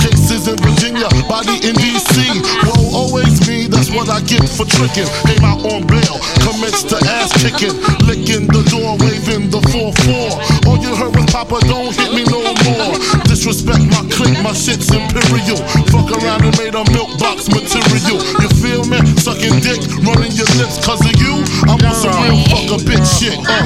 [0.02, 2.42] Cases in Virginia, body in DC.
[2.66, 5.08] Whoa, always me, that's what I get for tricking.
[5.26, 7.76] Came out on bail, commenced to ass kicking.
[8.06, 10.66] Licking the door, waving the 4-4.
[10.66, 12.92] All you heard was Papa, don't hit me no more.
[13.24, 15.60] Disrespect my clique, my shit's imperial.
[15.94, 18.18] Fuck around and made a milk box material.
[18.42, 18.98] You feel me?
[19.22, 21.44] Sucking dick, running your lips cause of you.
[21.68, 23.36] I'm on some real fuck a bitch shit.
[23.38, 23.60] Uh.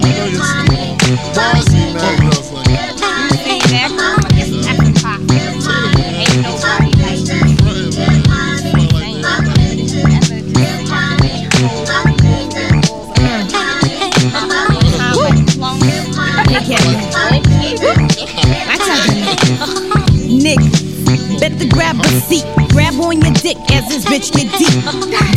[0.00, 0.46] I know you're
[1.34, 2.16] Why he mad?
[20.28, 20.60] Nick,
[21.40, 22.44] better grab a seat.
[22.70, 24.74] Grab on your dick as this bitch get deep.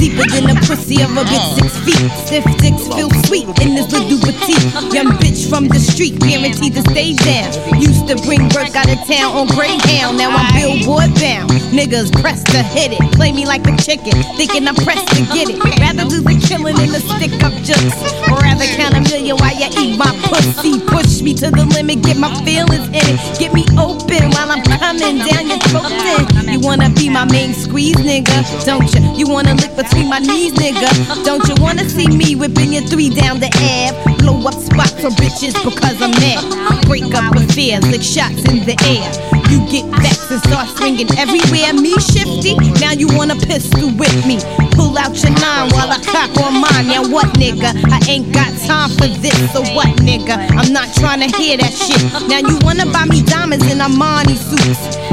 [0.02, 2.10] Deeper than the pussy of a bitch six feet.
[2.26, 4.66] Stiff dicks feel sweet in this little petite.
[4.90, 7.54] Young bitch from the street, guaranteed to stay down.
[7.78, 10.18] Used to bring work out of town on Greyhound.
[10.18, 11.54] Now I'm billboard bound.
[11.70, 13.02] Niggas pressed to hit it.
[13.14, 15.62] Play me like a chicken, thinking I'm pressed to get it.
[15.78, 17.98] Rather do the killing than the stick up jokes.
[18.26, 20.82] Or rather count a million while you eat my pussy.
[20.90, 23.20] Push me to the limit, get my feelings in it.
[23.38, 25.94] Get me open while I'm coming down your throat.
[26.50, 28.40] You wanna be my main squeeze, nigga?
[28.66, 29.02] Don't you?
[29.16, 30.90] You wanna lick between my knees, nigga?
[31.26, 33.94] Don't you wanna see me whipping your three down the ab?
[34.20, 36.42] Blow up spots for bitches because I'm mad.
[36.88, 39.08] Break up affairs, lick shots in the air.
[39.52, 41.74] You get vexed and start swinging everywhere.
[41.74, 44.40] Me shifty, now you wanna pistol with me.
[44.72, 46.88] Pull out your nine while I cock on mine.
[46.88, 47.76] Now what, nigga?
[47.92, 49.36] I ain't got time for this.
[49.52, 50.38] So what, nigga?
[50.56, 52.02] I'm not trying to hear that shit.
[52.30, 55.09] Now you wanna buy me diamonds in Armani suits.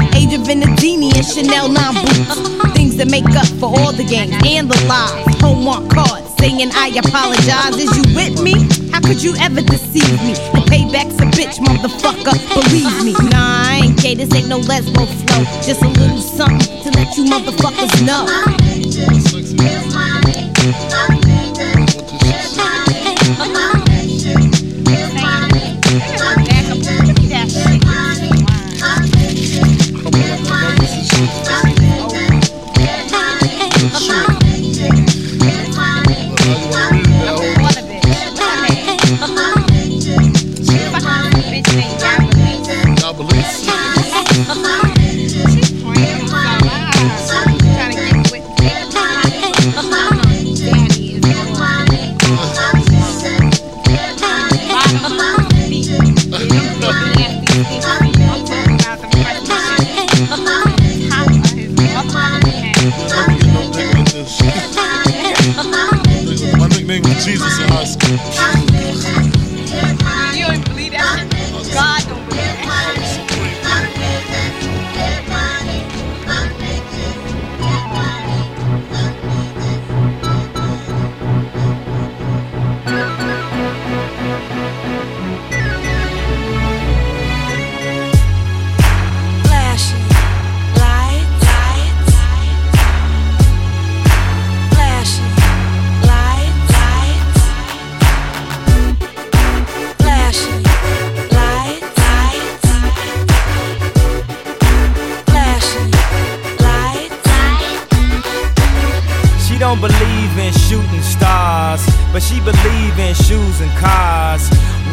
[1.27, 2.73] Chanel 9 boots.
[2.73, 5.25] Things that make up for all the games and the lies.
[5.41, 7.75] Homework cards saying I apologize.
[7.75, 8.55] Is you with me?
[8.91, 10.33] How could you ever deceive me?
[10.55, 12.33] The payback's a bitch, motherfucker.
[12.55, 13.13] Believe me.
[13.29, 14.15] Nah, I ain't gay.
[14.15, 15.43] This ain't no lesbo flow.
[15.61, 18.25] Just a little something to let you motherfuckers know.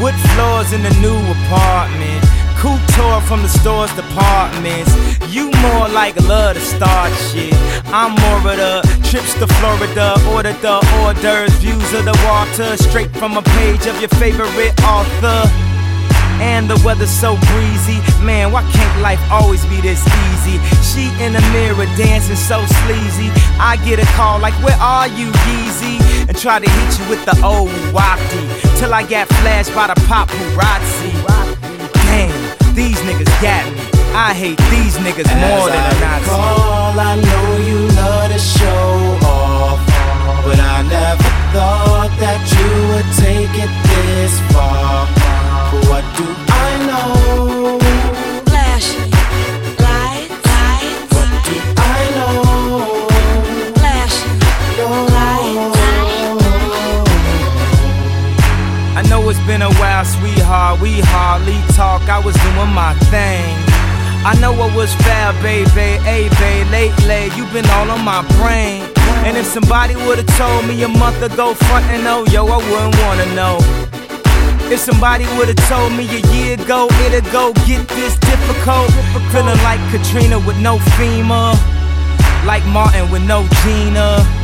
[0.05, 2.23] Wood floors in the new apartment.
[2.61, 4.93] Couture from the store's departments.
[5.33, 7.55] You more like love to start shit.
[7.87, 12.77] I'm more of the trips to Florida, order the hors d'oeuvres, views of the water,
[12.77, 15.49] straight from a page of your favorite author.
[16.37, 17.99] And and the weather's so breezy.
[18.25, 20.57] Man, why can't life always be this easy?
[20.81, 23.29] She in the mirror dancing so sleazy.
[23.59, 26.14] I get a call like, Where are you, Yeezy?
[26.29, 28.43] And try to hit you with the old wafty.
[28.79, 31.13] Till I got flashed by the paparazzi.
[32.07, 33.95] Damn, these niggas got me.
[34.17, 36.31] I hate these niggas more than a Nazi.
[36.31, 39.81] recall, I know you love to show off,
[40.45, 45.09] but I never thought that you would take it this far.
[45.73, 47.54] But what do I know?
[60.05, 60.81] Sweetheart.
[60.81, 62.09] We hardly talk.
[62.09, 63.57] I was doing my thing.
[64.25, 66.01] I know it was fair, baby.
[66.05, 68.89] Hey, babe, lately you been all on my brain.
[69.27, 72.97] And if somebody would've told me a month ago, front and oh, yo, I wouldn't
[73.05, 73.59] wanna know.
[74.73, 78.91] If somebody would've told me a year ago, it'd go get this difficult.
[79.31, 81.53] Feeling like Katrina with no FEMA.
[82.47, 84.44] Like Martin with no Gina.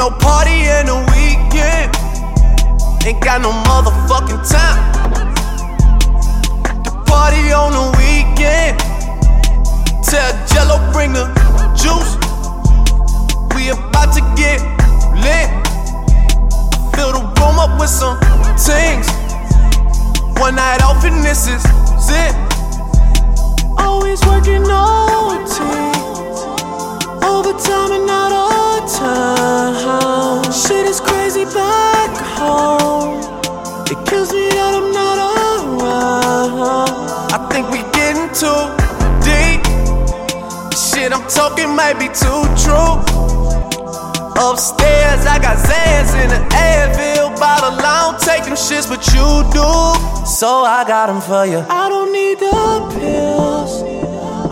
[0.00, 1.92] Know, party in the weekend.
[3.04, 4.80] Ain't got no motherfucking time.
[6.84, 8.78] The party on the weekend.
[10.02, 11.28] Tell Jello bring the
[11.76, 12.16] juice.
[13.54, 14.62] We about to get
[15.20, 15.50] lit.
[16.96, 18.16] Fill the room up with some
[18.56, 19.06] things.
[20.40, 21.62] One night off and this is
[22.08, 22.34] it.
[23.76, 26.29] Always working OT.
[27.50, 30.52] Overtime and out of town.
[30.52, 33.18] Shit is crazy back home.
[33.90, 35.18] It kills me that I'm not
[35.82, 36.62] around.
[37.34, 38.70] I think we getting too
[39.26, 39.66] deep.
[40.78, 43.02] Shit I'm talking might be too true.
[44.38, 47.74] Upstairs, I got Xans in the Advil bottle.
[47.82, 50.24] I don't take them shits, but you do.
[50.24, 51.66] So I got them for you.
[51.68, 53.82] I don't need the pills.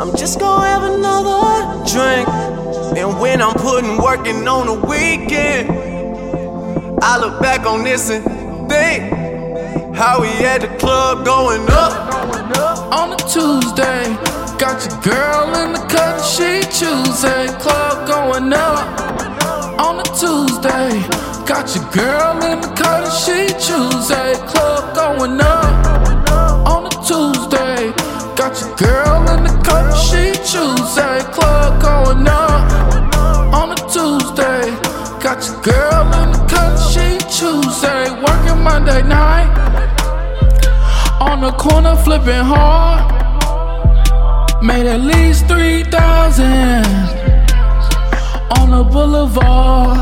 [0.00, 2.48] I'm just gonna have another drink.
[2.96, 5.70] And when I'm putting working on the weekend,
[7.02, 8.24] I look back on this and
[8.68, 9.12] think
[9.94, 12.08] how we at the club going up.
[12.92, 14.04] on a Tuesday.
[14.58, 17.48] Got your girl in the cut, she choosing.
[17.60, 19.00] Club going up
[19.80, 20.90] on a Tuesday.
[21.46, 24.34] Got your girl in the cut, she choosing.
[24.48, 28.07] Club going up on a Tuesday.
[28.38, 33.12] Got your girl in the cut, she choose a club going up
[33.52, 34.70] on a Tuesday.
[35.20, 39.50] Got your girl in the cut, she choose a working Monday night
[41.20, 43.12] on the corner flipping hard.
[44.62, 46.86] Made at least three thousand
[48.56, 49.98] on the boulevard.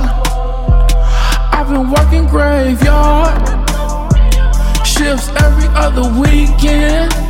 [1.52, 3.32] I've been working graveyard
[4.86, 7.25] shifts every other weekend.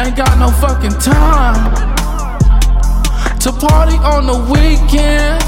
[0.00, 1.74] Ain't got no fucking time
[3.38, 5.42] to party on the weekend.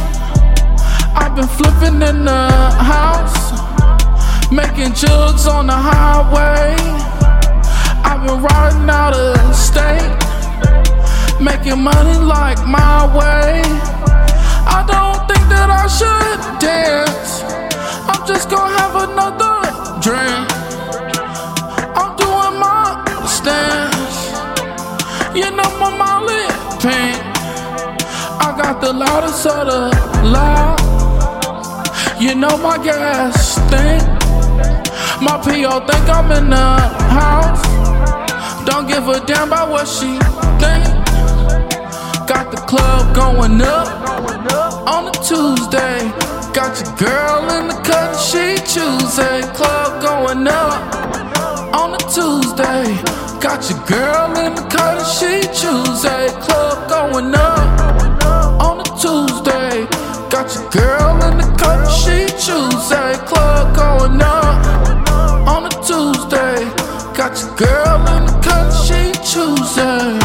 [1.16, 3.52] I've been flipping in the house,
[4.52, 6.76] making jugs on the highway.
[8.04, 10.12] I've been riding out of state,
[11.40, 13.62] making money like my way.
[14.68, 17.40] I don't think that I should dance.
[18.06, 19.54] I'm just gonna have another
[20.04, 20.46] drink.
[21.96, 23.91] I'm doing my stance.
[25.34, 26.44] You know my Molly
[26.82, 27.16] pink.
[28.44, 29.80] I got the loudest of the
[30.28, 30.78] loud.
[32.20, 34.02] You know my gas stink.
[35.22, 36.76] My PO think I'm in the
[37.16, 37.64] house.
[38.66, 40.18] Don't give a damn about what she
[40.60, 40.84] think.
[42.28, 43.88] Got the club going up
[44.86, 46.12] on a Tuesday.
[46.52, 49.40] Got your girl in the cut, she Tuesday.
[49.54, 53.21] Club going up on a Tuesday.
[53.42, 56.28] Got your girl in the cut, she Tuesday.
[56.42, 59.84] Club going up on a Tuesday.
[60.30, 63.18] Got your girl in the cut, she Tuesday.
[63.26, 66.70] Club going up on a Tuesday.
[67.18, 70.18] Got your girl in the cut, she Tuesday.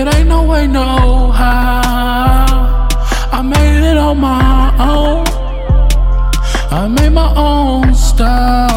[0.00, 2.86] It ain't no way, no how.
[3.32, 5.26] I made it on my own.
[6.70, 8.69] I made my own style.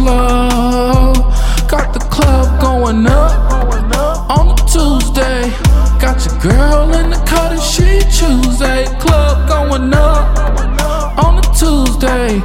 [0.00, 1.12] Slow.
[1.68, 3.32] Got the club going up
[4.30, 5.42] on a Tuesday.
[6.00, 8.84] Got your girl in the cut and she Tuesday.
[9.04, 10.26] Club going up
[11.24, 12.40] on a Tuesday.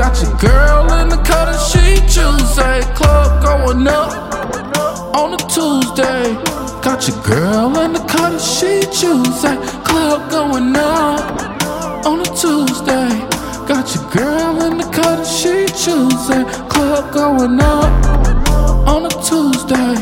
[0.00, 1.84] Got your girl in the cut and she
[2.14, 2.78] Tuesday.
[2.94, 4.12] Club going up
[5.20, 6.24] on a Tuesday.
[6.86, 9.56] Got your girl in the cut and she Tuesday.
[9.88, 13.39] Club going up on a Tuesday.
[13.66, 16.44] Got your girl in the cut and she Tuesday.
[16.68, 17.90] Club going up
[18.88, 19.94] on a Tuesday.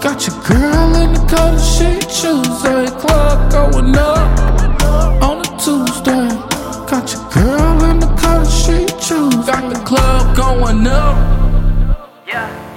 [0.00, 2.86] Got your girl in the cut and she Tuesday.
[3.00, 6.28] Club going up on a Tuesday.
[6.86, 9.52] Got your girl in the cut and she Tuesday.
[9.52, 11.16] Got the club going up.
[12.26, 12.67] Yeah.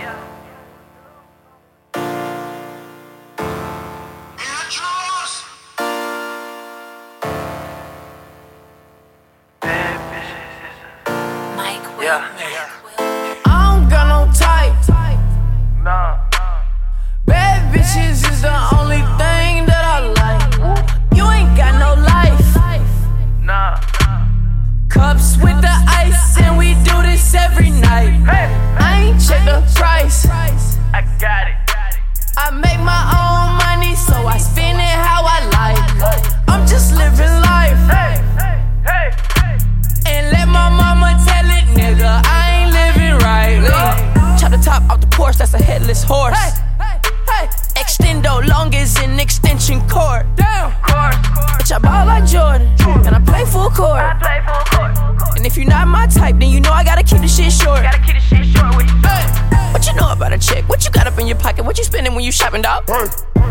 [62.32, 62.88] You shopping, dog?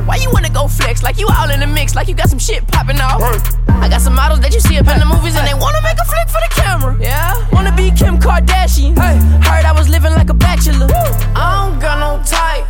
[0.08, 1.02] Why you wanna go flex?
[1.02, 3.20] Like you all in the mix, like you got some shit popping off.
[3.68, 5.98] I got some models that you see up in the movies and they wanna make
[6.00, 6.96] a flick for the camera.
[6.98, 8.96] Yeah, wanna be Kim Kardashian.
[8.96, 10.88] Heard I was living like a bachelor.
[11.36, 12.64] I don't got no type.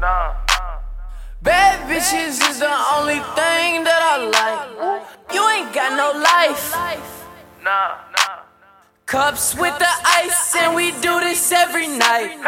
[0.00, 0.32] Nah.
[1.42, 5.02] Bad bitches is the only thing that I like.
[5.34, 6.64] You ain't got no life.
[7.62, 8.00] Nah.
[9.04, 12.40] Cups with the ice, and we do this every night.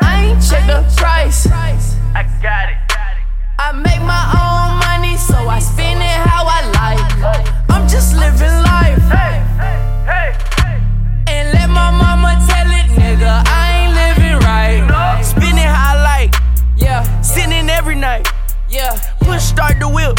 [0.00, 1.46] I ain't check the price.
[2.14, 2.76] I got it.
[3.58, 7.68] I make my own money, so I spend it how I like.
[7.68, 9.02] I'm just living life.
[11.26, 15.22] And let my mama tell it, nigga, I ain't living right.
[15.22, 16.34] Spend it how I like.
[16.76, 18.28] Yeah, sitting every night.
[18.68, 20.14] Yeah, push start the wheel.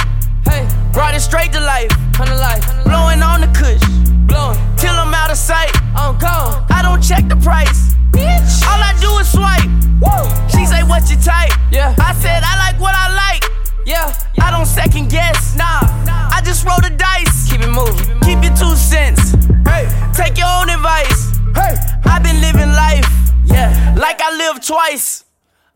[0.45, 1.89] Hey, brought it straight to life.
[2.13, 2.65] Come to life.
[2.83, 3.81] Blowing on the kush.
[4.27, 5.71] Blowing till I'm out of sight.
[5.95, 6.65] I'm gone.
[6.69, 7.88] I don't check the price
[8.19, 8.51] bitch.
[8.67, 9.69] All I do is swipe.
[10.03, 10.23] Woo.
[10.51, 11.51] She say, What you type?
[11.71, 11.95] Yeah.
[11.99, 13.43] I said, I like what I like.
[13.85, 14.13] Yeah.
[14.41, 15.55] I don't second guess.
[15.55, 15.81] Nah.
[16.05, 16.29] nah.
[16.31, 17.49] I just roll the dice.
[17.49, 18.19] Keep it moving.
[18.21, 19.31] Keep your two cents.
[19.67, 19.87] Hey.
[20.13, 21.37] Take your own advice.
[21.55, 21.75] Hey.
[22.05, 23.07] I've been living life.
[23.45, 23.95] Yeah.
[23.97, 25.25] Like I lived twice.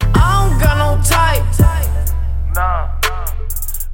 [0.01, 1.43] I don't got no type.
[2.55, 2.89] Nah.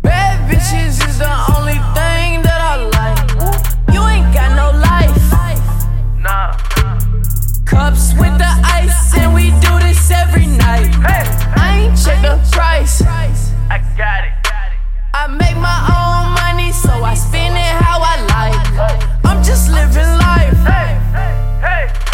[0.02, 2.29] Bad bitches is the only thing.
[7.80, 10.92] cups with the ice, and we do this every night.
[11.56, 13.02] I ain't check the price.
[13.02, 14.34] I got it.
[15.14, 18.60] I make my own money, so I spend it how I like.
[19.24, 20.60] I'm just living life.
[20.68, 21.34] Hey, hey,
[21.68, 22.09] hey.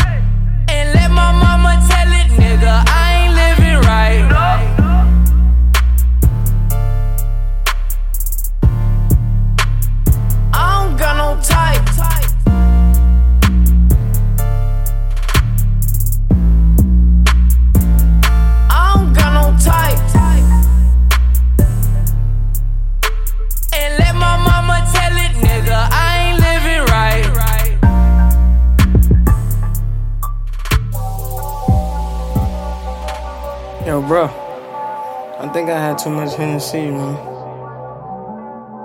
[35.54, 37.16] Think I had too much Hennessy, man.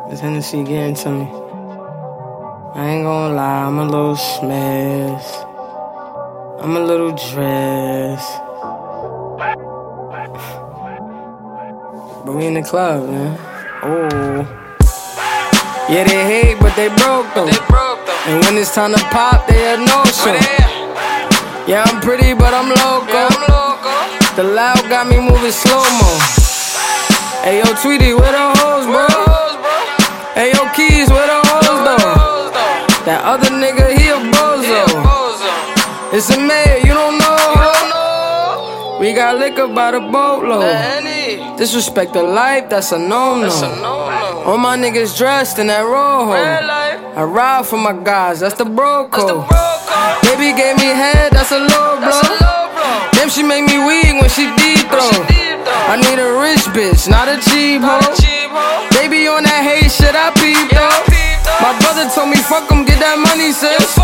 [0.09, 1.25] This Hennessy getting to me.
[2.75, 5.47] I ain't gonna lie, I'm a little smashed.
[6.61, 8.39] I'm a little dressed.
[12.25, 13.37] But we in the club, man.
[13.83, 14.47] Oh.
[15.91, 17.51] Yeah, they hate, but they broke though.
[18.29, 20.35] And when it's time to pop, they have no show.
[21.67, 23.70] Yeah, I'm pretty, but I'm loco.
[24.37, 26.11] The loud got me moving slow mo.
[27.43, 29.07] Hey yo, Tweety, where the hoes, bro?
[30.35, 32.51] Hey yo, Keys, where the hoes though?
[33.05, 34.87] That other nigga, he a bozo.
[36.15, 38.99] It's a mayor, you don't know.
[39.01, 41.59] We got liquor by the boatload.
[41.59, 43.51] Disrespect the life, that's a no no.
[44.47, 46.33] All my niggas dressed in that rojo.
[46.33, 49.49] I ride for my guys, that's the bro code.
[50.23, 52.60] Baby gave me head, that's a low blow.
[53.13, 55.11] Damn, she make me weak when she deep throw.
[55.91, 58.01] I need a rich bitch, not a cheap hoe.
[58.97, 61.03] Baby on that hate shit, I peep though.
[61.63, 63.97] My brother told me fuck 'em, get that money, sis.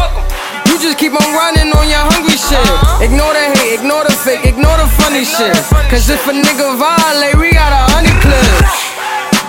[0.69, 2.59] You just keep on running on your hungry shit.
[2.59, 3.05] Uh-huh.
[3.05, 5.57] Ignore the hate, ignore the fake, ignore the funny shit.
[5.89, 8.45] Cause if a nigga violate, we got a honey clip.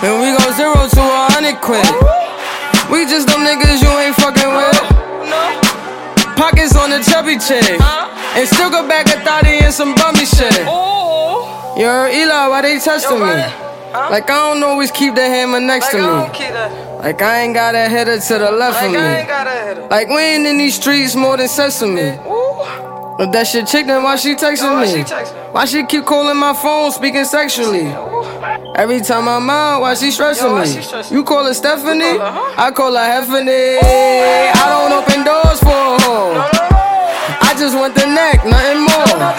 [0.02, 1.84] And we go zero to a hundred quid.
[2.88, 5.67] We just them niggas you ain't fucking with.
[6.38, 7.66] Pockets on the chubby chick.
[8.38, 10.54] And still go back a thotty and some bummy shit.
[11.76, 13.26] Yo, Eli, why they testing me?
[13.26, 16.02] Like I don't always keep the hammer next to me.
[17.02, 18.98] Like I ain't got a header to the left of me.
[19.88, 22.18] Like we ain't in these streets more than sesame.
[23.18, 25.02] But that shit chick, then why she texting me?
[25.50, 27.90] Why she keep calling my phone, speaking sexually?
[28.78, 30.70] Every time I'm out, why she stressing me?
[31.10, 32.14] You call her Stephanie?
[32.14, 33.82] I call her Heffany.
[33.82, 36.46] I don't open doors for hoe.
[37.42, 39.34] I just want the neck, nothing more.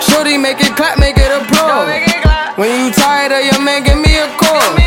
[0.00, 1.90] Shorty, make it clap, make it a pro.
[2.54, 4.83] When you tired of your man, give me a call.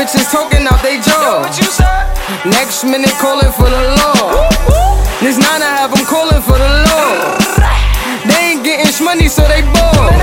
[0.00, 1.44] Bitches talking out they jaw.
[2.48, 4.48] Next minute calling for the law.
[5.20, 7.36] This nine I have them calling for the law.
[8.24, 10.16] They ain't getting money, so they bored.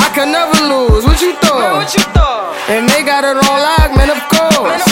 [0.00, 1.04] I can never lose.
[1.04, 1.92] What you thought?
[2.72, 4.08] And they got it on lock, man.
[4.16, 4.88] Of course.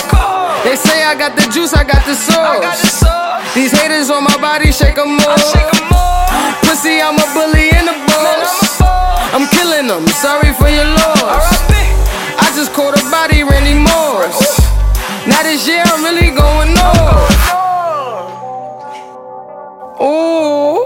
[0.69, 2.85] They say I got the juice, I got the sauce.
[3.57, 5.33] These haters on my body, shake 'em more.
[6.69, 8.53] Pussy, I'm a bully in the boss.
[9.33, 10.05] I'm killing them.
[10.21, 11.57] Sorry for your loss.
[12.45, 13.38] I just caught a body.
[15.39, 17.31] Now this year I'm really going off.
[20.03, 20.83] Ooh.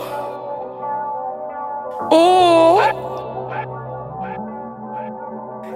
[2.12, 2.82] Ooh.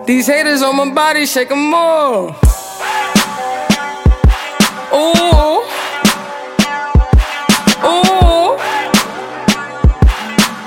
[0.05, 2.37] These haters on my body, shake 'em more.
[4.93, 5.63] Ooh.
[7.83, 8.59] Ooh.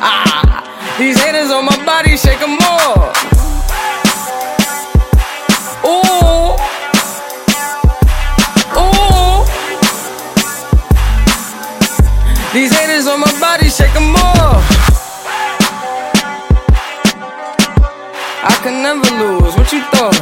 [0.01, 0.63] Ah.
[0.97, 3.28] These haters on my body, shake 'em more.
[13.49, 14.57] Body, shake 'em more.
[18.51, 19.53] I can never lose.
[19.57, 20.19] What you thought?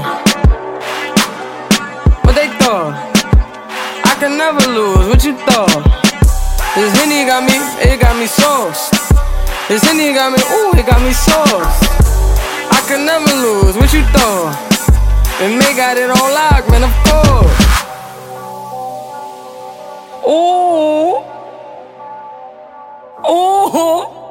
[2.23, 2.93] What they thought?
[4.11, 5.05] I can never lose.
[5.11, 5.83] What you thought?
[6.75, 7.55] This Henny got me,
[7.89, 8.83] it got me sauce.
[9.67, 11.77] This Henny got me, ooh, it got me sauce.
[12.77, 13.73] I can never lose.
[13.79, 14.55] What you thought?
[15.41, 17.61] And they got it on lock, man, of course.
[20.33, 21.36] Ooh.
[23.25, 24.26] Ooh.